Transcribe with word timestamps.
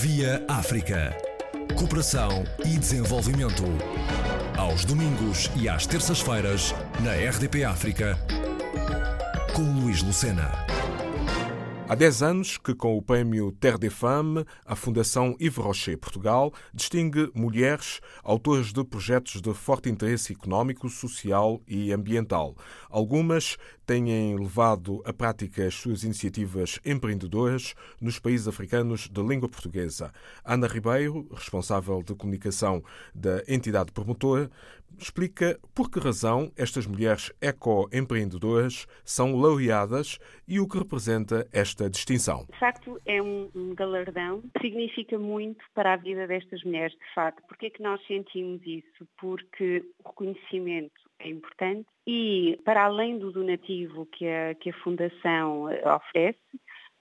Via 0.00 0.44
África. 0.46 1.16
Cooperação 1.74 2.44
e 2.66 2.76
desenvolvimento. 2.76 3.64
Aos 4.54 4.84
domingos 4.84 5.50
e 5.56 5.70
às 5.70 5.86
terças-feiras, 5.86 6.74
na 7.00 7.12
RDP 7.12 7.64
África, 7.64 8.18
com 9.54 9.62
Luís 9.62 10.02
Lucena. 10.02 10.52
Há 11.88 11.94
10 11.94 12.22
anos 12.24 12.58
que, 12.58 12.74
com 12.74 12.98
o 12.98 13.02
prémio 13.02 13.52
Terre 13.52 13.78
des 13.78 13.92
Femmes, 13.92 14.44
a 14.64 14.74
Fundação 14.74 15.36
Yves 15.38 15.56
Rocher 15.56 15.96
Portugal 15.96 16.52
distingue 16.74 17.30
mulheres 17.32 18.00
autoras 18.24 18.72
de 18.72 18.84
projetos 18.84 19.40
de 19.40 19.54
forte 19.54 19.88
interesse 19.88 20.32
económico, 20.32 20.88
social 20.88 21.62
e 21.64 21.92
ambiental. 21.92 22.56
Algumas 22.90 23.56
têm 23.86 24.36
levado 24.36 25.00
à 25.04 25.12
prática 25.12 25.64
as 25.64 25.76
suas 25.76 26.02
iniciativas 26.02 26.80
empreendedoras 26.84 27.76
nos 28.00 28.18
países 28.18 28.48
africanos 28.48 29.08
de 29.08 29.22
língua 29.22 29.48
portuguesa. 29.48 30.12
Ana 30.44 30.66
Ribeiro, 30.66 31.28
responsável 31.32 32.02
de 32.02 32.16
comunicação 32.16 32.82
da 33.14 33.44
entidade 33.46 33.92
promotora, 33.92 34.50
explica 34.98 35.58
por 35.74 35.90
que 35.90 36.00
razão 36.00 36.50
estas 36.56 36.86
mulheres 36.86 37.32
eco-empreendedoras 37.40 38.86
são 39.04 39.36
laureadas 39.36 40.18
e 40.48 40.58
o 40.58 40.68
que 40.68 40.78
representa 40.78 41.46
esta 41.52 41.90
distinção. 41.90 42.46
De 42.50 42.58
facto, 42.58 43.00
é 43.04 43.20
um, 43.20 43.50
um, 43.54 43.74
galardão 43.74 44.42
que 44.54 44.68
significa 44.68 45.18
muito 45.18 45.64
para 45.74 45.94
a 45.94 45.96
vida 45.96 46.26
destas 46.26 46.62
mulheres, 46.64 46.92
de 46.92 47.14
facto. 47.14 47.42
Porquê 47.46 47.66
é 47.66 47.70
que 47.70 47.82
nós 47.82 48.04
sentimos 48.06 48.60
isso? 48.66 49.06
Porque 49.18 49.84
o 50.04 50.08
reconhecimento 50.08 50.94
é 51.18 51.28
importante 51.28 51.86
e, 52.06 52.58
para 52.64 52.84
além 52.84 53.18
do 53.18 53.32
donativo 53.32 54.06
que 54.06 54.26
a, 54.26 54.54
que 54.54 54.70
a 54.70 54.74
Fundação 54.82 55.64
oferece, 55.64 56.38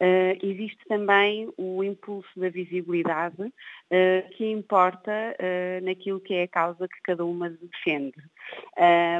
Uh, 0.01 0.35
existe 0.45 0.83
também 0.89 1.49
o 1.57 1.81
impulso 1.81 2.27
da 2.37 2.49
visibilidade 2.49 3.41
uh, 3.41 4.29
que 4.35 4.45
importa 4.45 5.11
uh, 5.11 5.85
naquilo 5.85 6.19
que 6.19 6.33
é 6.33 6.43
a 6.43 6.47
causa 6.49 6.85
que 6.85 7.01
cada 7.01 7.23
uma 7.23 7.49
defende. 7.49 8.17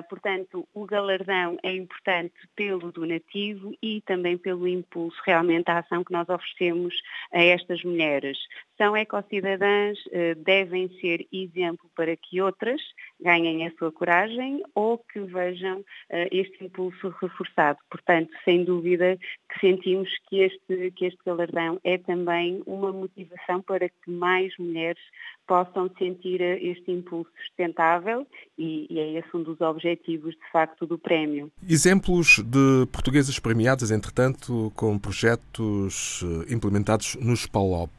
Portanto, 0.10 0.68
o 0.74 0.86
galardão 0.86 1.58
é 1.64 1.74
importante 1.74 2.34
pelo 2.56 2.92
donativo 2.92 3.74
e 3.82 4.02
também 4.02 4.38
pelo 4.38 4.68
impulso 4.68 5.18
realmente 5.26 5.70
à 5.70 5.80
ação 5.80 6.04
que 6.04 6.12
nós 6.12 6.28
oferecemos 6.30 6.94
a 7.32 7.42
estas 7.42 7.84
mulheres. 7.84 8.38
São 8.78 8.96
ecocidadãs, 8.96 9.98
devem 10.38 10.90
ser 11.00 11.26
exemplo 11.32 11.90
para 11.96 12.16
que 12.18 12.42
outras 12.42 12.82
ganhem 13.22 13.66
a 13.66 13.72
sua 13.78 13.92
coragem 13.92 14.62
ou 14.74 14.98
que 14.98 15.20
vejam 15.22 15.84
este 16.32 16.66
impulso 16.66 17.10
reforçado. 17.22 17.80
Portanto, 17.90 18.32
sem 18.44 18.66
dúvida 18.66 19.18
que 19.50 19.60
sentimos 19.60 20.10
que 20.28 20.42
este, 20.42 20.92
que 20.92 21.06
este 21.06 21.20
galardão 21.26 21.80
é 21.84 21.98
também 21.98 22.62
uma 22.66 22.92
motivação 22.92 23.62
para 23.62 23.88
que 23.88 24.10
mais 24.10 24.56
mulheres 24.58 25.02
possam 25.48 25.90
sentir 25.98 26.42
este 26.42 26.92
impulso 26.92 27.32
sustentável 27.46 28.28
e, 28.58 28.88
e, 28.90 29.00
é 29.00 29.15
esse 29.18 29.36
um 29.36 29.44
dos 29.44 29.60
objetivos, 29.62 30.34
de 30.34 30.52
facto, 30.52 30.86
do 30.86 30.98
prémio. 30.98 31.52
Exemplos 31.68 32.40
de 32.40 32.86
portuguesas 32.92 33.40
premiadas, 33.40 33.92
entretanto, 33.92 34.72
com 34.76 34.98
projetos 34.98 36.24
eh, 36.24 36.54
implementados 36.54 37.16
no 37.16 37.36
SPALOP. 37.36 37.92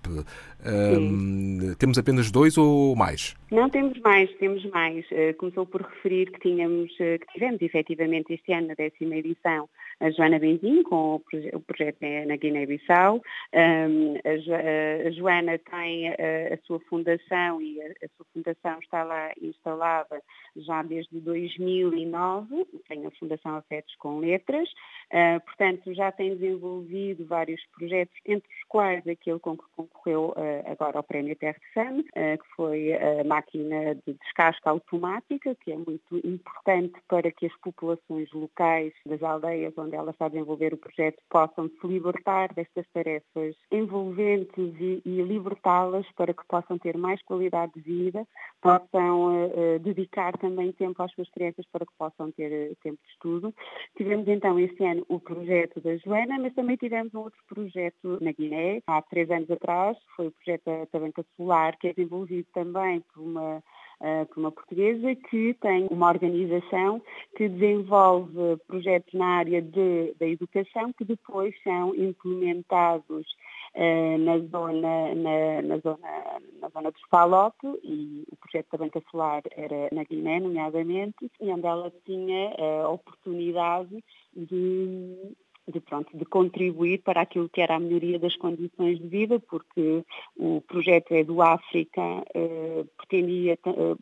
Um, 0.64 1.74
temos 1.78 1.98
apenas 1.98 2.30
dois 2.30 2.56
ou 2.56 2.94
mais? 2.96 3.34
Não 3.50 3.68
temos 3.68 3.98
mais, 4.00 4.30
temos 4.38 4.64
mais. 4.70 5.04
Uh, 5.10 5.34
começou 5.36 5.66
por 5.66 5.82
referir 5.82 6.30
que 6.30 6.40
tínhamos, 6.40 6.90
uh, 6.94 7.18
que 7.18 7.32
tivemos 7.32 7.62
efetivamente 7.62 8.32
este 8.32 8.52
ano, 8.52 8.68
na 8.68 8.74
décima 8.74 9.16
edição, 9.16 9.68
a 10.00 10.10
Joana 10.10 10.38
Benzinho, 10.38 10.82
com 10.82 11.16
o, 11.16 11.20
proje 11.20 11.50
o 11.52 11.60
projeto 11.60 11.98
na 12.26 12.36
Guiné-Bissau. 12.36 13.22
Um, 13.54 14.14
a, 14.24 14.36
jo 14.38 14.52
a, 14.54 15.10
Joana 15.10 15.58
tem 15.58 16.08
a, 16.08 16.54
a 16.54 16.58
sua 16.66 16.80
fundação 16.80 17.16
fundação 17.16 17.60
e 17.60 17.80
a, 17.80 17.86
a, 17.86 18.08
sua 18.16 18.26
fundação 18.32 18.78
está 18.80 19.04
lá 19.04 19.32
instalada 19.40 20.22
já 20.56 20.82
desde 20.82 21.20
2009, 21.20 22.66
tem 22.88 23.06
a 23.06 23.10
Fundação 23.12 23.56
Afetos 23.56 23.94
com 23.96 24.18
Letras, 24.18 24.68
uh, 25.12 25.40
portanto 25.44 25.92
já 25.94 26.10
tem 26.12 26.36
desenvolvido 26.36 27.26
vários 27.26 27.62
projetos, 27.76 28.14
entre 28.24 28.48
os 28.48 28.64
quais 28.68 29.06
aquele 29.06 29.38
com 29.38 29.56
que 29.56 29.64
concorreu 29.76 30.30
uh, 30.30 30.55
agora 30.66 30.98
ao 30.98 31.02
Prémio 31.02 31.36
Terra 31.36 31.56
uh, 31.76 32.02
que 32.12 32.48
foi 32.56 32.92
a 32.94 33.24
máquina 33.24 33.94
de 34.06 34.14
descasca 34.14 34.70
automática, 34.70 35.54
que 35.56 35.72
é 35.72 35.76
muito 35.76 36.16
importante 36.24 36.94
para 37.08 37.30
que 37.30 37.46
as 37.46 37.56
populações 37.60 38.30
locais 38.32 38.92
das 39.04 39.22
aldeias 39.22 39.74
onde 39.76 39.94
ela 39.94 40.10
está 40.10 40.26
a 40.26 40.28
desenvolver 40.28 40.74
o 40.74 40.78
projeto 40.78 41.22
possam 41.30 41.68
se 41.68 41.86
libertar 41.86 42.52
destas 42.54 42.86
tarefas 42.92 43.54
envolventes 43.70 44.74
e, 44.80 45.02
e 45.04 45.22
libertá-las 45.22 46.06
para 46.12 46.32
que 46.32 46.46
possam 46.48 46.78
ter 46.78 46.96
mais 46.96 47.22
qualidade 47.22 47.72
de 47.74 47.80
vida, 47.80 48.26
possam 48.60 49.46
uh, 49.46 49.78
dedicar 49.80 50.36
também 50.38 50.72
tempo 50.72 51.02
às 51.02 51.12
suas 51.12 51.30
crianças 51.30 51.64
para 51.70 51.84
que 51.84 51.92
possam 51.98 52.30
ter 52.32 52.70
uh, 52.70 52.76
tempo 52.82 52.98
de 53.04 53.10
estudo. 53.12 53.54
Tivemos 53.96 54.28
então 54.28 54.58
este 54.58 54.84
ano 54.84 55.04
o 55.08 55.20
projeto 55.20 55.80
da 55.80 55.96
Joana, 55.96 56.38
mas 56.38 56.54
também 56.54 56.76
tivemos 56.76 57.14
um 57.14 57.20
outro 57.20 57.38
projeto 57.48 58.18
na 58.20 58.32
Guiné, 58.32 58.82
há 58.86 59.02
três 59.02 59.30
anos 59.30 59.50
atrás, 59.50 59.96
foi 60.16 60.30
projeto 60.36 60.64
da 60.64 60.86
Tabanca 60.86 61.24
Solar, 61.36 61.78
que 61.78 61.88
é 61.88 61.92
desenvolvido 61.92 62.46
também 62.52 63.00
por 63.12 63.22
uma 63.22 63.62
uh, 64.00 64.26
por 64.26 64.40
uma 64.40 64.52
portuguesa 64.52 65.14
que 65.14 65.54
tem 65.54 65.86
uma 65.90 66.08
organização 66.08 67.02
que 67.36 67.48
desenvolve 67.48 68.56
projetos 68.66 69.12
na 69.14 69.26
área 69.26 69.62
de, 69.62 70.14
da 70.18 70.26
educação 70.26 70.92
que 70.92 71.04
depois 71.04 71.54
são 71.62 71.94
implementados 71.94 73.26
uh, 73.74 74.18
na, 74.18 74.38
zona, 74.38 75.14
na, 75.14 75.62
na, 75.62 75.78
zona, 75.78 76.40
na 76.60 76.68
zona 76.68 76.90
dos 76.90 77.02
Palop 77.10 77.54
e 77.82 78.24
o 78.30 78.36
projeto 78.36 78.68
da 78.72 78.78
Banca 78.78 79.02
Solar 79.10 79.42
era 79.52 79.88
na 79.92 80.04
Guiné, 80.04 80.40
nomeadamente, 80.40 81.30
e 81.40 81.50
onde 81.50 81.66
ela 81.66 81.92
tinha 82.04 82.54
a 82.84 82.88
oportunidade 82.88 84.02
de 84.34 85.36
de, 85.66 85.80
pronto, 85.80 86.16
de 86.16 86.24
contribuir 86.24 87.02
para 87.02 87.22
aquilo 87.22 87.48
que 87.48 87.60
era 87.60 87.76
a 87.76 87.80
melhoria 87.80 88.18
das 88.18 88.36
condições 88.36 88.98
de 88.98 89.08
vida, 89.08 89.40
porque 89.40 90.04
o 90.36 90.60
projeto 90.62 91.12
é 91.12 91.24
do 91.24 91.42
África, 91.42 92.00
eh, 92.34 92.84
pretendia, 92.96 93.58
eh, 93.66 93.96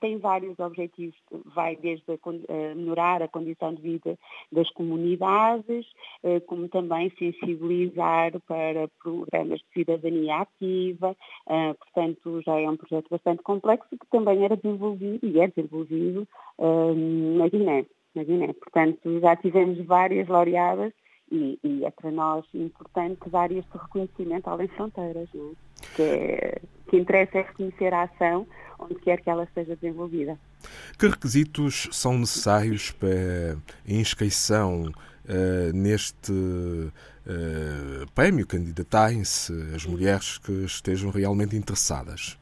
tem 0.00 0.18
vários 0.18 0.58
objetivos, 0.58 1.16
vai 1.54 1.76
desde 1.76 2.04
a, 2.10 2.14
a 2.14 2.74
melhorar 2.74 3.22
a 3.22 3.28
condição 3.28 3.74
de 3.74 3.82
vida 3.82 4.18
das 4.50 4.70
comunidades, 4.70 5.86
eh, 6.22 6.40
como 6.40 6.68
também 6.68 7.12
sensibilizar 7.18 8.38
para 8.46 8.88
programas 9.02 9.60
de 9.60 9.66
cidadania 9.74 10.36
ativa, 10.38 11.16
eh, 11.48 11.74
portanto 11.74 12.42
já 12.42 12.58
é 12.60 12.68
um 12.68 12.76
projeto 12.76 13.08
bastante 13.10 13.42
complexo 13.42 13.88
que 13.90 14.06
também 14.10 14.44
era 14.44 14.56
desenvolvido 14.56 15.26
e 15.26 15.40
é 15.40 15.48
desenvolvido 15.48 16.26
eh, 16.58 16.94
na 17.38 17.48
Guiné 17.48 17.86
na 18.16 18.24
Guiné. 18.24 18.52
Portanto, 18.54 19.20
já 19.20 19.36
tivemos 19.36 19.84
várias 19.86 20.26
laureadas 20.26 20.92
e, 21.30 21.58
e, 21.62 21.84
é 21.84 21.90
para 21.90 22.10
nós 22.10 22.44
importante 22.54 23.28
dar 23.28 23.50
este 23.50 23.72
reconhecimento 23.72 24.48
além 24.48 24.68
fronteiras, 24.68 25.28
não 25.34 25.50
é? 25.50 25.96
que, 25.96 26.02
é, 26.02 26.60
que 26.88 26.96
interessa 26.96 27.38
é 27.38 27.42
reconhecer 27.42 27.92
a 27.92 28.04
ação 28.04 28.46
onde 28.78 28.94
quer 28.96 29.20
que 29.20 29.30
ela 29.30 29.44
esteja 29.44 29.76
desenvolvida. 29.76 30.38
Que 30.98 31.08
requisitos 31.08 31.88
são 31.92 32.18
necessários 32.18 32.90
para 32.92 33.56
a 33.88 33.92
inscrição 33.92 34.84
uh, 34.84 35.72
neste 35.74 36.32
uh, 36.32 38.12
prémio? 38.14 38.46
Candidatarem-se 38.46 39.52
as 39.74 39.84
mulheres 39.86 40.38
que 40.38 40.52
estejam 40.64 41.10
realmente 41.10 41.56
interessadas? 41.56 42.38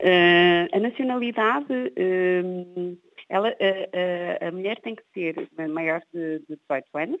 Uh, 0.00 0.68
a 0.76 0.80
nacionalidade 0.80 1.92
ela, 3.28 3.48
a, 3.48 4.44
a, 4.44 4.48
a, 4.48 4.52
mulher 4.52 4.80
tem 4.80 4.94
que 4.94 5.02
ser 5.12 5.48
maior 5.68 6.02
de, 6.12 6.40
de 6.40 6.56
18 6.68 6.86
anos, 6.98 7.20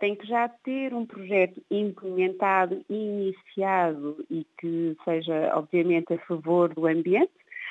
tem 0.00 0.16
que 0.16 0.26
já 0.26 0.48
ter 0.48 0.92
um 0.92 1.06
projeto 1.06 1.62
implementado, 1.70 2.84
iniciado 2.88 4.24
e 4.28 4.44
que 4.58 4.96
seja, 5.04 5.52
obviamente, 5.54 6.12
a 6.12 6.18
favor 6.18 6.74
do 6.74 6.86
ambiente, 6.86 7.30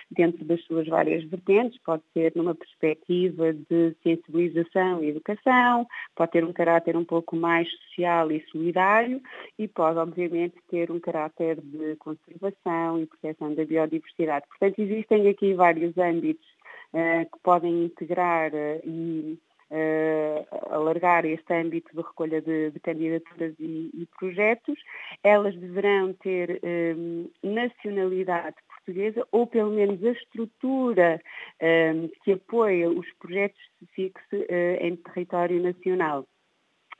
dentro 0.09 0.45
das 0.45 0.63
suas 0.63 0.87
várias 0.87 1.23
vertentes, 1.25 1.79
pode 1.83 2.03
ser 2.13 2.31
numa 2.35 2.55
perspectiva 2.55 3.53
de 3.53 3.95
sensibilização 4.03 5.03
e 5.03 5.09
educação, 5.09 5.85
pode 6.15 6.31
ter 6.31 6.43
um 6.43 6.53
caráter 6.53 6.95
um 6.95 7.03
pouco 7.03 7.35
mais 7.35 7.69
social 7.69 8.31
e 8.31 8.43
solidário 8.49 9.21
e 9.59 9.67
pode, 9.67 9.99
obviamente, 9.99 10.55
ter 10.69 10.91
um 10.91 10.99
caráter 10.99 11.59
de 11.61 11.95
conservação 11.97 13.01
e 13.01 13.05
proteção 13.05 13.53
da 13.53 13.65
biodiversidade. 13.65 14.45
Portanto, 14.47 14.79
existem 14.79 15.27
aqui 15.27 15.53
vários 15.53 15.97
âmbitos 15.97 16.47
que 16.93 17.39
podem 17.43 17.85
integrar 17.85 18.51
eh, 18.53 18.81
e 18.83 19.37
uh, 19.71 20.73
alargar 20.73 21.25
este 21.25 21.53
âmbito 21.53 21.89
de 21.93 22.01
recolha 22.01 22.41
de, 22.41 22.71
de 22.71 22.79
candidaturas 22.79 23.53
e, 23.59 23.91
e, 23.93 24.07
projetos, 24.17 24.79
elas 25.23 25.55
deverão 25.55 26.13
ter 26.13 26.61
um, 26.63 27.29
nacionalidade 27.43 28.55
portuguesa 28.67 29.27
ou 29.31 29.45
pelo 29.45 29.71
menos 29.71 30.03
a 30.03 30.11
estrutura 30.11 31.21
um, 31.61 32.09
que 32.23 32.33
apoia 32.33 32.89
os 32.89 33.11
projetos 33.19 33.59
se 33.79 33.85
fixe 33.87 34.35
uh, 34.35 34.77
em 34.79 34.95
território 34.95 35.61
nacional. 35.61 36.25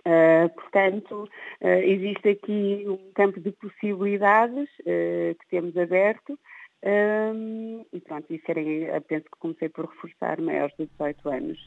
Uh, 0.06 0.48
portanto, 0.56 1.28
existe 1.84 2.30
aqui 2.30 2.86
um 2.88 3.12
campo 3.14 3.42
de 3.42 3.52
possibilidades 3.52 4.70
que 4.78 5.48
temos 5.50 5.76
aberto 5.76 6.40
um, 6.84 7.86
e 7.92 8.00
pronto, 8.00 8.26
e 8.32 8.42
serem, 8.46 8.88
penso 9.08 9.26
que 9.26 9.40
comecei 9.40 9.70
por 9.70 9.86
reforçar 9.86 10.40
maiores 10.42 10.76
de 10.78 10.86
18 10.86 11.30
anos. 11.30 11.60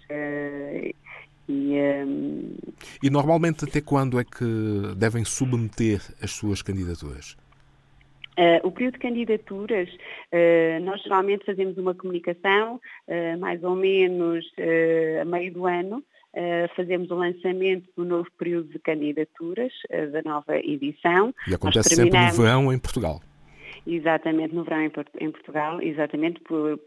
E, 1.48 1.74
um... 2.06 2.54
e 3.02 3.10
normalmente 3.10 3.64
até 3.64 3.80
quando 3.80 4.20
é 4.20 4.24
que 4.24 4.94
devem 4.96 5.24
submeter 5.24 6.00
as 6.22 6.30
suas 6.30 6.62
candidaturas? 6.62 7.36
Uh, 8.38 8.66
o 8.66 8.70
período 8.70 8.94
de 8.94 9.00
candidaturas, 9.00 9.88
uh, 9.90 10.82
nós 10.82 11.02
geralmente 11.02 11.44
fazemos 11.44 11.76
uma 11.76 11.94
comunicação, 11.94 12.80
uh, 13.06 13.38
mais 13.38 13.62
ou 13.62 13.74
menos 13.74 14.50
a 15.20 15.24
meio 15.26 15.52
do 15.52 15.66
ano, 15.66 16.02
fazemos 16.76 17.10
o 17.10 17.16
lançamento 17.16 17.90
do 17.96 18.04
novo 18.04 18.30
período 18.38 18.68
de 18.68 18.78
candidaturas, 18.78 19.72
da 20.12 20.22
nova 20.22 20.56
edição. 20.58 21.34
E 21.48 21.54
acontece 21.54 21.96
terminamos... 21.96 22.30
sempre 22.30 22.38
no 22.38 22.48
verão 22.48 22.72
em 22.72 22.78
Portugal. 22.78 23.20
Exatamente, 23.86 24.54
no 24.54 24.64
verão 24.64 24.82
em, 24.82 25.30
Portugal, 25.30 25.80
exatamente, 25.80 26.40
por, 26.40 26.78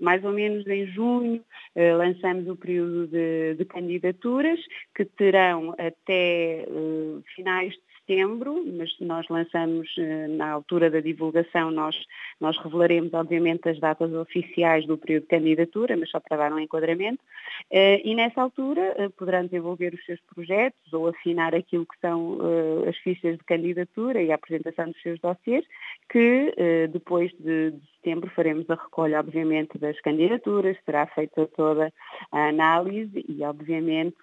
mais 0.00 0.22
ou 0.24 0.32
menos 0.32 0.66
em 0.66 0.86
junho, 0.86 1.42
lançamos 1.96 2.46
o 2.48 2.56
período 2.56 3.06
de, 3.06 3.54
de 3.54 3.64
candidaturas, 3.64 4.60
que 4.94 5.04
terão 5.04 5.74
até 5.78 6.66
finais 7.34 7.72
de 7.72 7.91
setembro, 8.12 8.62
mas 8.66 8.94
nós 9.00 9.26
lançamos 9.28 9.88
eh, 9.98 10.28
na 10.28 10.50
altura 10.50 10.90
da 10.90 11.00
divulgação, 11.00 11.70
nós, 11.70 11.96
nós 12.40 12.56
revelaremos 12.58 13.12
obviamente 13.14 13.68
as 13.68 13.78
datas 13.80 14.12
oficiais 14.12 14.86
do 14.86 14.98
período 14.98 15.22
de 15.22 15.28
candidatura, 15.28 15.96
mas 15.96 16.10
só 16.10 16.20
para 16.20 16.36
dar 16.36 16.52
um 16.52 16.58
enquadramento, 16.58 17.20
eh, 17.70 18.02
e 18.04 18.14
nessa 18.14 18.42
altura 18.42 18.94
eh, 18.98 19.08
poderão 19.08 19.44
desenvolver 19.44 19.94
os 19.94 20.04
seus 20.04 20.20
projetos 20.34 20.92
ou 20.92 21.08
afinar 21.08 21.54
aquilo 21.54 21.86
que 21.86 21.98
são 22.00 22.38
as 22.88 22.96
fichas 22.98 23.38
de 23.38 23.44
candidatura 23.44 24.22
e 24.22 24.30
a 24.30 24.34
apresentação 24.34 24.86
dos 24.86 25.00
seus 25.00 25.18
dossiês, 25.20 25.64
que 26.08 26.54
depois 26.92 27.30
de, 27.38 27.72
de 27.72 27.80
setembro 27.96 28.30
faremos 28.30 28.68
a 28.68 28.74
recolha, 28.74 29.20
obviamente, 29.20 29.78
das 29.78 29.98
candidaturas, 30.00 30.76
será 30.84 31.06
feita 31.06 31.46
toda 31.56 31.92
a 32.30 32.48
análise 32.48 33.24
e, 33.28 33.42
obviamente, 33.44 34.16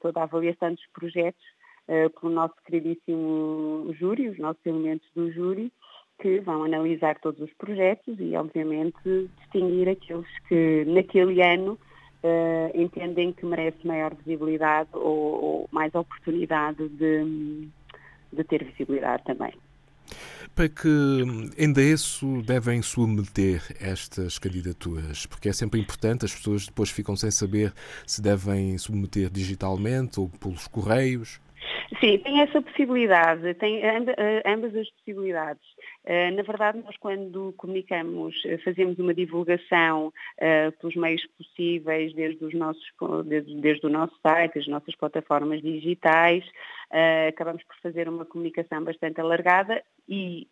toda 0.00 0.20
a 0.20 0.24
avaliação 0.24 0.74
dos 0.74 0.86
projetos 0.92 1.59
pelo 1.86 2.32
nosso 2.32 2.54
queridíssimo 2.64 3.92
júri, 3.98 4.28
os 4.28 4.38
nossos 4.38 4.64
elementos 4.64 5.08
do 5.14 5.30
júri, 5.32 5.72
que 6.20 6.40
vão 6.40 6.64
analisar 6.64 7.18
todos 7.20 7.40
os 7.40 7.52
projetos 7.54 8.16
e, 8.18 8.36
obviamente, 8.36 9.28
distinguir 9.38 9.88
aqueles 9.88 10.26
que 10.48 10.84
naquele 10.86 11.42
ano 11.42 11.78
uh, 12.22 12.80
entendem 12.80 13.32
que 13.32 13.44
merece 13.44 13.86
maior 13.86 14.14
visibilidade 14.14 14.90
ou, 14.92 15.44
ou 15.44 15.68
mais 15.72 15.94
oportunidade 15.94 16.88
de, 16.88 17.68
de 18.32 18.44
ter 18.44 18.64
visibilidade 18.64 19.24
também. 19.24 19.52
Para 20.54 20.68
que 20.68 20.88
endereço 21.56 22.42
devem 22.42 22.82
submeter 22.82 23.62
estas 23.80 24.38
candidaturas? 24.38 25.24
Porque 25.24 25.48
é 25.48 25.52
sempre 25.52 25.80
importante, 25.80 26.24
as 26.24 26.34
pessoas 26.34 26.66
depois 26.66 26.90
ficam 26.90 27.14
sem 27.14 27.30
saber 27.30 27.72
se 28.06 28.20
devem 28.20 28.76
submeter 28.76 29.30
digitalmente 29.30 30.18
ou 30.18 30.28
pelos 30.28 30.66
correios. 30.66 31.40
Sim, 31.98 32.18
tem 32.18 32.40
essa 32.40 32.62
possibilidade, 32.62 33.52
tem 33.54 33.82
eh, 33.82 34.42
ambas 34.46 34.74
as 34.76 34.88
possibilidades. 34.90 35.62
Eh, 36.04 36.30
na 36.30 36.42
verdade, 36.42 36.78
nós 36.84 36.96
quando 36.98 37.52
comunicamos, 37.56 38.40
eh, 38.44 38.58
fazemos 38.58 38.96
uma 38.98 39.12
divulgação 39.12 40.12
pelos 40.80 40.94
meios 40.94 41.26
possíveis, 41.36 42.14
desde, 42.14 42.44
os 42.44 42.54
nossos, 42.54 42.82
desde, 43.26 43.60
desde 43.60 43.86
o 43.86 43.90
nosso 43.90 44.14
site, 44.22 44.58
as 44.58 44.68
nossas 44.68 44.94
plataformas 44.94 45.60
digitais, 45.60 46.44
acabamos 47.28 47.62
por 47.64 47.76
fazer 47.82 48.08
uma 48.08 48.24
comunicação 48.24 48.82
bastante 48.82 49.20
alargada 49.20 49.82
e 50.08 50.48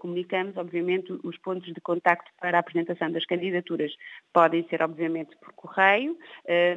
comunicamos, 0.00 0.56
obviamente, 0.56 1.12
os 1.22 1.38
pontos 1.38 1.72
de 1.72 1.80
contacto 1.80 2.28
para 2.40 2.58
a 2.58 2.60
apresentação 2.60 3.10
das 3.12 3.24
candidaturas. 3.24 3.92
Podem 4.32 4.66
ser, 4.68 4.82
obviamente, 4.82 5.36
por 5.36 5.52
correio, 5.52 6.18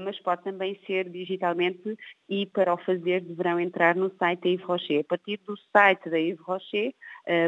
mas 0.04 0.20
pode 0.20 0.44
também 0.44 0.80
ser 0.86 1.10
digitalmente 1.10 1.98
e 2.30 2.46
para 2.46 2.74
o 2.74 2.78
fazer 2.78 3.22
deverão 3.22 3.60
entrar 3.60 3.96
no 3.96 4.12
site 4.18 4.42
da 4.42 4.50
Yves 4.50 4.66
Rocher. 4.66 5.00
A 5.00 5.04
partir 5.04 5.40
do 5.46 5.58
site 5.58 6.10
da 6.10 6.20
Yves 6.20 6.40
Rocher 6.42 6.94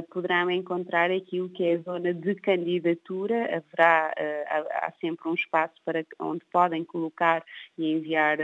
poderão 0.10 0.50
encontrar 0.50 1.12
aquilo 1.12 1.50
que 1.50 1.63
é 1.63 1.75
a 1.75 1.81
zona 1.81 2.13
de 2.13 2.34
candidatura. 2.36 3.58
Haverá 3.58 4.12
há 4.72 4.92
sempre 5.00 5.30
um 5.30 5.36
espaço 5.36 5.75
para 5.86 6.04
onde 6.19 6.44
podem 6.52 6.84
colocar 6.84 7.44
e 7.78 7.92
enviar 7.92 8.40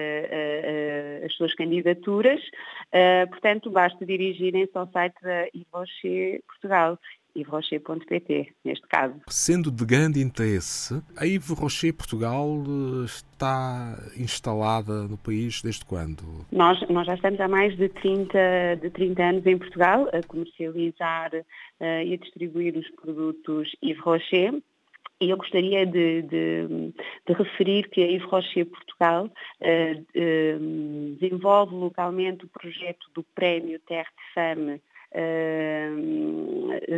as 1.26 1.34
suas 1.34 1.56
candidaturas. 1.56 2.42
Portanto, 3.30 3.70
basta 3.72 4.06
dirigirem-se 4.06 4.78
ao 4.78 4.88
site 4.92 5.22
da 5.22 5.46
Yves 5.54 5.68
Rocher 5.72 6.42
Portugal 6.48 7.00
yvesrocher.pt, 7.38 8.54
neste 8.66 8.88
caso. 8.88 9.16
Sendo 9.30 9.72
de 9.72 9.86
grande 9.86 10.22
interesse, 10.22 11.02
a 11.16 11.26
Yves 11.26 11.50
Rocher 11.50 11.94
Portugal 11.94 12.64
eh, 12.66 13.06
está 13.06 13.96
instalada 14.18 15.04
no 15.04 15.18
país 15.18 15.62
desde 15.62 15.86
quando? 15.86 16.24
Nós, 16.52 16.80
nós 16.90 17.06
já 17.06 17.14
estamos 17.14 17.40
há 17.40 17.48
mais 17.48 17.76
de 17.78 17.90
30, 17.90 18.80
de 18.82 18.90
30 18.90 19.24
anos 19.24 19.46
em 19.46 19.58
Portugal 19.58 20.10
a 20.12 20.26
comercializar 20.28 21.32
uh, 21.34 22.04
e 22.06 22.14
a 22.14 22.18
distribuir 22.18 22.76
os 22.76 22.90
produtos 22.92 23.70
Yves 23.84 24.02
Rocher. 24.02 24.54
E 25.20 25.32
eu 25.32 25.38
gostaria 25.38 25.84
de, 25.86 26.22
de, 26.22 26.94
de, 27.26 27.34
referir 27.34 27.90
que 27.90 28.04
a 28.04 28.06
Yves 28.06 28.30
Rocher 28.30 28.66
Portugal 28.66 29.26
uh, 29.26 31.16
desenvolve 31.20 31.74
localmente 31.74 32.46
o 32.46 32.50
projeto 32.50 33.10
do 33.16 33.24
Prémio 33.24 33.80
Terre 33.80 34.10
de 34.16 34.34
Fame 34.34 34.82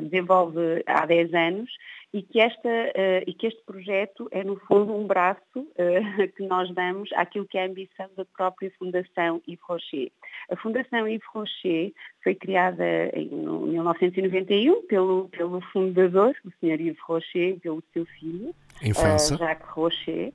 desenvolve 0.01 0.83
há 0.85 1.05
10 1.05 1.33
anos 1.33 1.69
e 2.11 2.23
que, 2.23 2.39
esta, 2.39 2.67
uh, 2.67 3.23
e 3.27 3.33
que 3.33 3.47
este 3.47 3.61
projeto 3.63 4.27
é, 4.31 4.43
no 4.43 4.55
fundo, 4.61 4.95
um 4.95 5.05
braço 5.05 5.39
uh, 5.55 6.27
que 6.35 6.43
nós 6.43 6.73
damos 6.73 7.09
àquilo 7.13 7.45
que 7.45 7.57
é 7.57 7.63
a 7.63 7.67
ambição 7.67 8.09
da 8.17 8.25
própria 8.25 8.71
Fundação 8.79 9.41
Yves 9.47 9.63
Rocher. 9.63 10.11
A 10.49 10.55
Fundação 10.55 11.07
Yves 11.07 11.27
Rocher 11.31 11.93
foi 12.23 12.33
criada 12.33 12.83
em 13.13 13.27
1991 13.27 14.87
pelo, 14.87 15.29
pelo 15.29 15.61
fundador, 15.71 16.35
o 16.43 16.49
Sr. 16.59 16.81
Yves 16.81 16.99
Rocher, 17.01 17.49
e 17.49 17.59
pelo 17.59 17.83
seu 17.93 18.05
filho. 18.05 18.55
Uh, 18.81 19.37
Jacques 19.37 19.69
Rocher, 19.69 20.33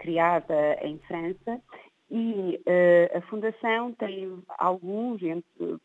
criada 0.00 0.76
em 0.82 0.98
França, 1.06 1.60
e 2.10 2.60
a 3.14 3.20
Fundação 3.22 3.92
tem 3.92 4.42
alguns 4.58 5.20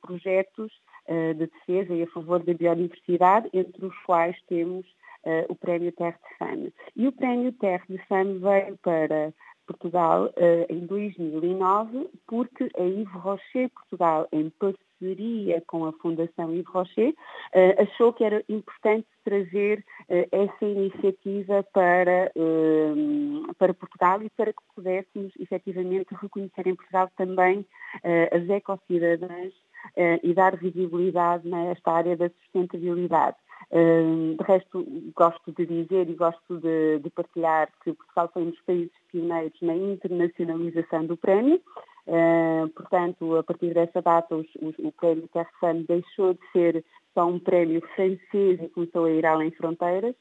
projetos 0.01 0.71
eh, 1.07 1.33
de 1.35 1.45
defesa 1.45 1.93
e 1.93 2.01
a 2.01 2.07
favor 2.07 2.41
da 2.43 2.51
biodiversidade, 2.51 3.47
entre 3.53 3.85
os 3.85 3.95
quais 4.05 4.35
temos 4.47 4.83
uh, 5.23 5.45
o 5.49 5.55
Prémio 5.55 5.91
Terre 5.91 6.17
de 6.17 6.37
Fame. 6.39 6.73
E 6.95 7.07
o 7.07 7.11
Prémio 7.11 7.51
Terre 7.53 7.83
de 7.87 7.99
Fame 8.07 8.39
veio 8.39 8.75
para 8.77 9.31
Portugal 9.65 10.25
uh, 10.25 10.65
em 10.73 10.85
2009 10.85 12.09
porque 12.27 12.69
a 12.77 12.83
Yves 12.83 13.13
Rocher 13.13 13.69
Portugal, 13.69 14.27
em 14.31 14.49
parceria 14.49 15.61
com 15.67 15.85
a 15.85 15.93
Fundação 15.93 16.51
Yves 16.53 16.67
Rocher, 16.67 17.09
uh, 17.09 17.81
achou 17.81 18.13
que 18.13 18.23
era 18.23 18.43
importante 18.47 19.07
trazer 19.23 19.83
uh, 20.09 20.27
essa 20.31 20.65
iniciativa 20.65 21.63
para, 21.73 22.31
para 23.57 23.73
Portugal 23.73 24.21
e 24.21 24.29
para 24.29 24.53
que 24.53 24.61
pudéssemos 24.75 25.33
efetivamente 25.39 26.13
reconhecer 26.15 26.67
em 26.67 26.75
Portugal 26.75 27.09
também 27.17 27.65
as 28.31 28.49
ecocidadãs 28.49 29.53
e 30.23 30.33
dar 30.33 30.55
visibilidade 30.57 31.47
nesta 31.47 31.91
área 31.91 32.15
da 32.15 32.29
sustentabilidade. 32.29 33.37
De 33.75 34.43
resto, 34.45 34.85
gosto 35.13 35.51
de 35.51 35.65
dizer 35.65 36.09
e 36.09 36.13
gosto 36.13 36.59
de, 36.61 36.99
de, 36.99 37.09
partilhar 37.09 37.69
que 37.83 37.91
Portugal 37.91 38.29
foi 38.33 38.43
um 38.43 38.49
dos 38.51 38.61
países 38.61 38.93
pioneiros 39.11 39.59
na 39.61 39.75
internacionalização 39.75 41.05
do 41.05 41.17
prémio. 41.17 41.59
Portanto, 42.73 43.35
a 43.35 43.43
partir 43.43 43.73
dessa 43.73 44.01
data, 44.01 44.33
os, 44.33 44.47
os, 44.61 44.75
o 44.79 44.93
prémio 44.93 45.27
Terre 45.33 45.83
deixou 45.89 46.35
de 46.35 46.39
ser 46.53 46.85
só 47.13 47.27
um 47.27 47.37
prémio 47.37 47.81
francês 47.95 48.61
e 48.61 48.69
começou 48.69 49.05
a 49.05 49.11
ir 49.11 49.25
além 49.25 49.51
fronteiras. 49.51 50.15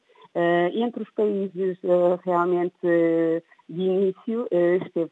Entre 0.73 1.03
os 1.03 1.09
países 1.11 1.77
uh, 1.83 2.19
realmente 2.25 2.75
de 3.69 3.81
início 3.81 4.47
esteve 4.51 5.11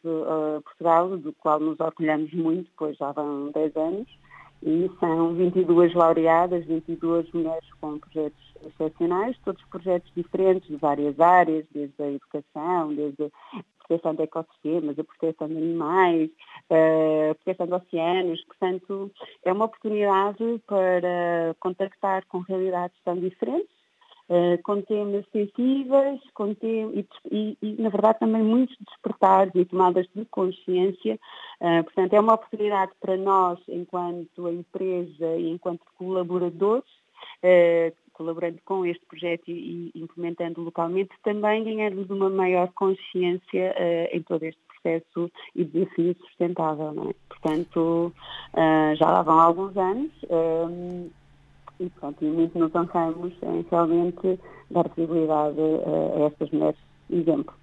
Portugal, 0.65 1.17
do 1.17 1.31
qual 1.33 1.61
nos 1.61 1.79
orgulhamos 1.79 2.33
muito, 2.33 2.69
pois 2.77 2.97
já 2.97 3.13
vão 3.13 3.51
10 3.51 3.75
anos, 3.77 4.09
e 4.65 4.89
são 4.99 5.33
22 5.33 5.93
laureadas, 5.93 6.65
22 6.65 7.29
mulheres 7.33 7.69
com 7.81 7.99
projetos 7.99 8.53
excepcionais, 8.65 9.37
todos 9.43 9.61
projetos 9.65 10.09
diferentes 10.15 10.69
de 10.69 10.77
várias 10.77 11.19
áreas, 11.19 11.65
desde 11.73 12.01
a 12.01 12.09
educação, 12.09 12.95
desde 12.95 13.25
a 13.25 13.29
proteção 13.85 14.15
de 14.15 14.23
ecossistemas, 14.23 14.97
a 14.97 15.03
proteção 15.03 15.47
de 15.49 15.57
animais, 15.57 16.29
a 16.69 17.35
proteção 17.35 17.67
de 17.67 17.73
oceanos. 17.73 18.43
Portanto, 18.45 19.11
é 19.43 19.51
uma 19.51 19.65
oportunidade 19.65 20.61
para 20.65 21.55
contactar 21.59 22.25
com 22.27 22.39
realidades 22.39 22.97
tão 23.03 23.15
diferentes 23.15 23.82
uh, 24.29 24.61
com 24.63 24.81
temas 24.81 25.25
sensíveis 25.31 26.19
com 26.33 26.53
tem, 26.55 26.99
e, 26.99 27.07
e, 27.31 27.57
e, 27.61 27.81
na 27.81 27.89
verdade, 27.89 28.19
também 28.19 28.43
muitos 28.43 28.75
despertares 28.79 29.53
e 29.55 29.65
tomadas 29.65 30.07
de 30.15 30.25
consciência. 30.25 31.19
Uh, 31.59 31.83
portanto, 31.83 32.13
é 32.13 32.19
uma 32.19 32.33
oportunidade 32.33 32.91
para 32.99 33.17
nós, 33.17 33.59
enquanto 33.67 34.49
empresa 34.49 35.35
e 35.37 35.49
enquanto 35.49 35.81
colaboradores, 35.97 36.89
uh, 37.43 37.93
colaborando 38.13 38.59
com 38.65 38.85
este 38.85 39.03
projeto 39.05 39.49
e, 39.49 39.91
e 39.93 40.01
implementando 40.01 40.61
localmente, 40.61 41.11
também 41.23 41.63
ganharmos 41.63 42.09
uma 42.09 42.29
maior 42.29 42.71
consciência 42.73 43.75
em 44.11 44.21
todo 44.21 44.43
este 44.43 44.61
processo 44.67 45.31
e 45.55 45.65
desafio 45.65 46.15
sustentável. 46.27 47.09
É? 47.09 47.13
Portanto, 47.27 48.13
já 48.95 49.09
lá 49.09 49.23
vão 49.23 49.39
alguns 49.39 49.75
anos 49.75 50.11
e, 51.79 51.89
pronto, 51.89 52.23
e 52.23 52.27
muito 52.27 52.57
nos 52.57 52.73
honramos 52.73 53.33
em 53.43 53.65
realmente 53.69 54.39
dar 54.71 54.87
visibilidade 54.95 55.59
a, 55.59 56.23
a 56.23 56.27
estas 56.27 56.51
mulheres 56.51 56.79
exemplo. 57.09 57.53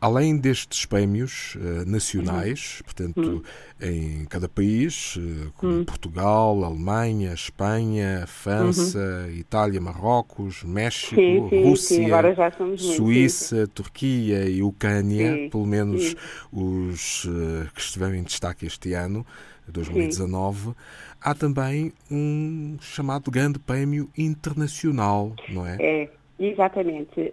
Além 0.00 0.36
destes 0.36 0.84
prémios 0.84 1.54
uh, 1.54 1.88
nacionais, 1.88 2.78
uhum. 2.78 2.84
portanto, 2.84 3.20
uhum. 3.20 3.42
em 3.80 4.24
cada 4.26 4.48
país, 4.48 5.16
uh, 5.16 5.52
como 5.56 5.72
uhum. 5.72 5.84
Portugal, 5.84 6.62
Alemanha, 6.64 7.32
Espanha, 7.32 8.26
França, 8.26 8.98
uhum. 8.98 9.34
Itália, 9.34 9.80
Marrocos, 9.80 10.62
México, 10.62 11.14
sim, 11.14 11.48
sim, 11.48 11.62
Rússia, 11.62 12.36
sim. 12.76 12.94
Suíça, 12.96 13.66
Turquia 13.68 14.46
e 14.46 14.62
Ucrânia, 14.62 15.48
pelo 15.50 15.66
menos 15.66 16.14
os 16.52 17.24
uh, 17.24 17.66
que 17.74 17.80
estiveram 17.80 18.16
em 18.16 18.24
destaque 18.24 18.66
este 18.66 18.92
ano, 18.92 19.24
2019, 19.68 20.74
há 21.20 21.34
também 21.34 21.92
um 22.10 22.76
chamado 22.80 23.30
Grande 23.30 23.58
Prémio 23.58 24.08
Internacional, 24.16 25.34
não 25.48 25.66
é? 25.66 25.76
É, 25.80 26.10
exatamente. 26.38 27.32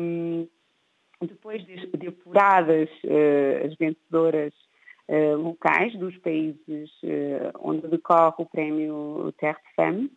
Um, 0.00 0.46
depois 1.22 1.64
de, 1.66 1.86
de 1.86 2.08
apuradas 2.08 2.88
uh, 3.04 3.66
as 3.66 3.74
vencedoras 3.76 4.52
uh, 5.08 5.36
locais 5.36 5.96
dos 5.98 6.16
países 6.18 6.90
uh, 7.02 7.58
onde 7.60 7.86
decorre 7.88 8.34
o 8.38 8.46
prémio 8.46 9.32
Terre 9.38 9.58
de 9.68 9.74
Femme, 9.74 10.10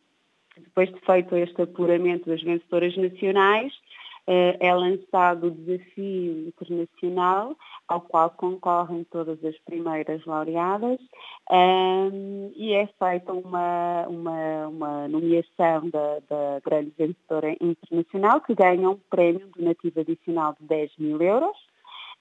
depois 0.58 0.90
de 0.94 1.00
feito 1.02 1.36
este 1.36 1.62
apuramento 1.62 2.30
das 2.30 2.42
vencedoras 2.42 2.96
nacionais, 2.96 3.74
eh, 3.74 3.93
é 4.28 4.74
lançado 4.74 5.48
o 5.48 5.52
desafio 5.52 6.48
internacional 6.48 7.58
ao 7.88 8.02
qual 8.02 8.30
concorrem 8.30 9.04
todas 9.06 9.44
as 9.44 9.58
primeiras 9.60 10.26
laureadas 10.26 11.00
um, 11.52 12.52
e 12.56 12.74
é 12.74 12.88
feita 12.88 13.34
uma, 13.34 14.08
uma, 14.08 14.68
uma 14.68 15.08
nomeação 15.10 15.90
da, 15.90 16.20
da, 16.30 16.60
grande 16.64 16.94
vencedora 16.98 17.56
internacional 17.60 18.40
que 18.40 18.56
ganha 18.56 18.90
um 18.90 19.00
prémio 19.10 19.50
donativo 19.58 20.00
adicional 20.00 20.56
de 20.60 20.68
10 20.68 20.92
mil 20.98 21.22
euros. 21.22 21.58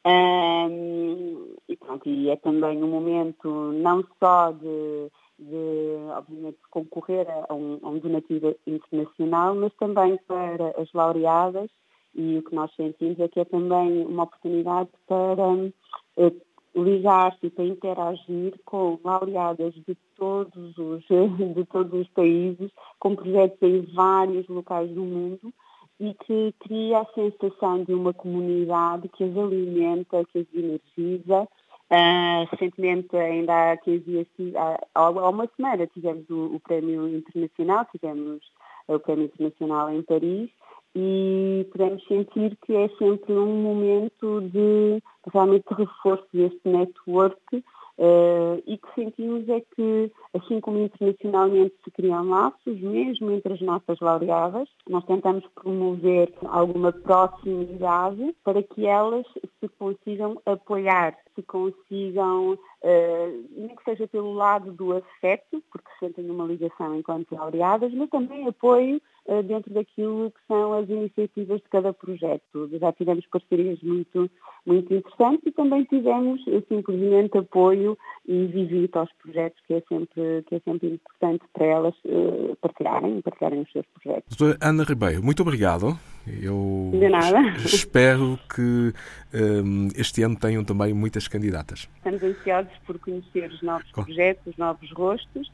Um, 0.05 1.55
e, 1.69 1.77
pronto, 1.77 2.09
e 2.09 2.29
é 2.29 2.35
também 2.35 2.83
um 2.83 2.89
momento 2.89 3.49
não 3.73 4.05
só 4.19 4.51
de 4.51 5.11
de, 5.39 5.97
obviamente, 6.17 6.59
concorrer 6.71 7.27
a 7.49 7.53
um, 7.53 7.81
a 7.83 7.89
um 7.89 7.99
donativo 7.99 8.55
internacional, 8.67 9.55
mas 9.55 9.73
também 9.75 10.17
para 10.29 10.69
as 10.81 10.93
laureadas 10.93 11.69
e 12.15 12.39
o 12.39 12.43
que 12.43 12.55
nós 12.55 12.75
sentimos 12.75 13.19
é 13.21 13.29
que 13.29 13.41
é 13.41 13.45
também 13.45 14.05
uma 14.07 14.25
oportunidade 14.25 14.91
para 15.07 15.49
uh, 15.49 16.43
ligar-se 16.75 17.47
e 17.47 17.51
para 17.51 17.65
interagir 17.65 18.55
com 18.65 18.99
laureadas 19.05 19.75
de 19.75 19.97
todos 20.17 20.77
os, 20.79 21.05
de 21.55 21.65
todos 21.67 22.01
os 22.01 22.09
países, 22.09 22.71
com 22.99 23.17
projetos 23.17 23.63
em 23.63 23.83
vários 23.95 24.47
locais 24.49 24.91
do 24.91 25.03
mundo 25.03 25.53
e 26.01 26.15
que 26.15 26.55
cria 26.61 27.01
a 27.01 27.07
sensação 27.15 27.85
de 27.85 27.95
uma 27.95 28.13
comunidade 28.13 29.09
que 29.11 29.25
as 29.25 29.37
alimenta, 29.37 30.25
que 30.33 30.41
as 30.41 30.47
energiza. 30.55 31.49
Uh, 31.91 32.49
recentemente, 32.51 33.15
ainda 33.15 33.73
há 33.73 33.77
15 33.77 34.05
dias, 34.05 34.27
há, 34.57 34.81
há 34.95 35.29
uma 35.29 35.47
semana, 35.55 35.87
tivemos 35.87 36.29
o, 36.31 36.57
o 36.57 36.61
Prémio 36.61 37.07
Internacional, 37.07 37.87
tivemos 37.93 38.41
o 38.89 38.99
Prémio 38.99 39.27
Internacional 39.27 39.91
em 39.91 40.03
Paris, 40.03 40.51
e 40.95 41.67
podemos 41.73 42.05
sentir 42.07 42.57
que 42.65 42.75
é 42.75 42.89
sempre 42.99 43.33
um 43.33 43.63
momento 43.63 44.41
de 44.43 45.03
realmente 45.33 45.65
reforço 45.71 46.27
deste 46.33 46.61
network 46.69 47.65
uh, 47.99 48.63
e 48.67 48.77
que 48.77 48.95
sentimos 48.95 49.49
é 49.49 49.61
que, 49.75 50.13
assim 50.35 50.61
como 50.61 50.79
internacionalmente 50.79 51.75
se 51.85 51.91
criam 51.91 52.29
laços, 52.29 52.81
mesmo 52.81 53.31
entre 53.31 53.55
as 53.55 53.61
nossas 53.61 53.99
laureadas, 54.01 54.69
nós 54.89 55.05
tentamos 55.05 55.45
promover 55.55 56.33
alguma 56.47 56.93
proximidade 56.93 58.35
para 58.45 58.63
que 58.63 58.87
elas 58.87 59.27
se 59.61 59.69
consigam 59.79 60.41
apoiar, 60.45 61.17
se 61.35 61.43
consigam, 61.43 62.53
uh, 62.53 63.45
nem 63.57 63.75
que 63.75 63.85
seja 63.85 64.07
pelo 64.09 64.35
lado 64.35 64.73
do 64.73 64.97
afeto, 64.97 65.63
porque 65.71 65.89
sentem 65.99 66.29
uma 66.31 66.45
ligação 66.45 66.95
enquanto 66.97 67.35
laureadas, 67.35 67.93
mas 67.95 68.11
também 68.11 68.47
apoio 68.47 69.01
dentro 69.47 69.73
daquilo 69.73 70.31
que 70.31 70.41
são 70.49 70.73
as 70.73 70.89
iniciativas 70.89 71.61
de 71.61 71.69
cada 71.71 71.93
projeto. 71.93 72.69
Já 72.81 72.93
tivemos 72.93 73.25
parcerias 73.27 73.81
muito, 73.83 74.31
muito 74.67 74.93
interessantes 74.93 75.47
e 75.47 75.53
também 75.53 75.85
tivemos 75.85 76.41
eh, 76.49 76.63
simplesmente 76.69 77.39
apoio 77.39 77.97
e 78.27 78.47
visita 78.47 79.01
aos 79.01 79.13
projetos, 79.23 79.61
que 79.67 79.75
é 79.75 79.83
sempre, 79.89 80.45
que 80.47 80.55
é 80.57 80.61
sempre 80.61 80.89
importante 80.89 81.45
para 81.53 81.67
elas 81.67 81.95
uh, 82.05 82.57
partilharem, 82.61 83.21
partilharem 83.21 83.61
os 83.63 83.73
seus 83.73 83.87
projetos. 83.87 84.37
Doutora 84.37 84.59
Ana 84.61 84.85
Ribeiro, 84.85 85.23
muito 85.23 85.43
obrigado. 85.43 85.99
Eu 86.27 86.91
De 86.93 87.09
nada. 87.09 87.41
espero 87.65 88.39
que 88.55 88.93
um, 89.35 89.89
este 89.97 90.23
ano 90.23 90.39
tenham 90.39 90.65
também 90.65 90.93
muitas 90.93 91.27
candidatas. 91.27 91.89
Estamos 91.97 92.23
ansiosos 92.23 92.73
por 92.87 92.99
conhecer 93.01 93.51
os 93.51 93.63
novos 93.63 93.91
projetos, 93.91 94.47
os 94.47 94.57
novos 94.57 94.91
rostos 94.93 95.51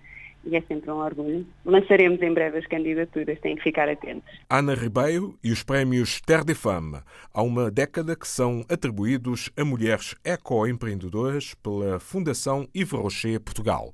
e 0.48 0.56
é 0.56 0.62
sempre 0.62 0.90
um 0.90 0.96
orgulho. 0.96 1.46
Lançaremos 1.64 2.20
em 2.22 2.32
breve 2.32 2.58
as 2.58 2.66
candidaturas, 2.66 3.38
têm 3.40 3.56
que 3.56 3.62
ficar 3.62 3.88
atentos. 3.88 4.28
Ana 4.48 4.74
Ribeiro 4.74 5.38
e 5.44 5.52
os 5.52 5.62
prémios 5.62 6.20
Terre 6.20 6.44
de 6.44 6.54
Femme. 6.54 6.98
Há 7.32 7.42
uma 7.42 7.70
década 7.70 8.16
que 8.16 8.26
são 8.26 8.64
atribuídos 8.68 9.50
a 9.56 9.64
mulheres 9.64 10.14
ecoempreendedoras 10.24 11.54
pela 11.54 12.00
Fundação 12.00 12.66
Yves 12.74 12.92
Rocher 12.92 13.40
Portugal. 13.40 13.92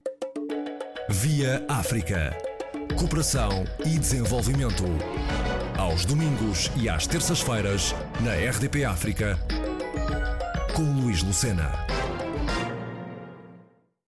Via 1.11 1.65
África. 1.69 2.37
Cooperação 2.99 3.65
e 3.85 3.99
desenvolvimento. 3.99 4.85
Aos 5.77 6.05
domingos 6.05 6.71
e 6.81 6.89
às 6.89 7.07
terças-feiras, 7.07 7.95
na 8.23 8.35
RDP 8.35 8.85
África, 8.85 9.37
com 10.75 10.83
Luís 10.83 11.23
Lucena. 11.23 11.73